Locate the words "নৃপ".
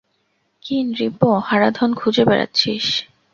0.87-1.19